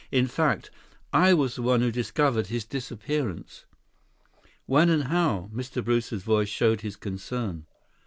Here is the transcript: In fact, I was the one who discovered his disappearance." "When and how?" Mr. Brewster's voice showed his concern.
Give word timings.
In 0.11 0.25
fact, 0.25 0.71
I 1.13 1.35
was 1.35 1.53
the 1.55 1.61
one 1.61 1.81
who 1.81 1.91
discovered 1.91 2.47
his 2.47 2.65
disappearance." 2.65 3.65
"When 4.65 4.89
and 4.89 5.03
how?" 5.03 5.51
Mr. 5.53 5.85
Brewster's 5.85 6.23
voice 6.23 6.49
showed 6.49 6.81
his 6.81 6.95
concern. 6.95 7.67